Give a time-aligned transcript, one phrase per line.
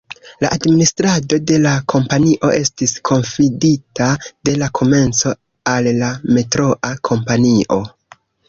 [0.43, 4.09] La administrado de la kompanio estis konfidita
[4.49, 5.37] de la komenco
[5.75, 7.83] al la Metroa kompanio.